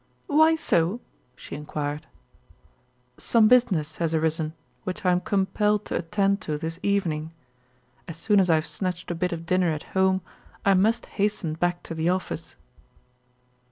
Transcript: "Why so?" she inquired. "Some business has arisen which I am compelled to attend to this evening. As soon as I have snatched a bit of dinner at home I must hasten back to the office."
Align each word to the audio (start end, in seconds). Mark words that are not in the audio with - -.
"Why 0.25 0.55
so?" 0.55 0.99
she 1.35 1.53
inquired. 1.55 2.07
"Some 3.19 3.47
business 3.47 3.97
has 3.97 4.15
arisen 4.15 4.53
which 4.83 5.05
I 5.05 5.11
am 5.11 5.19
compelled 5.21 5.85
to 5.85 5.95
attend 5.95 6.41
to 6.41 6.57
this 6.57 6.79
evening. 6.81 7.33
As 8.07 8.17
soon 8.17 8.39
as 8.39 8.49
I 8.49 8.55
have 8.55 8.65
snatched 8.65 9.11
a 9.11 9.13
bit 9.15 9.31
of 9.31 9.45
dinner 9.45 9.69
at 9.69 9.83
home 9.93 10.21
I 10.65 10.73
must 10.73 11.05
hasten 11.05 11.53
back 11.53 11.83
to 11.83 11.93
the 11.93 12.09
office." 12.09 12.55